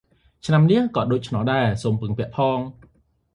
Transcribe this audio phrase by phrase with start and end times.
[0.45, 2.59] ឆ្នាំនេះក៏ដូច្នេះដែរ សូមពឹងពាក់ផង។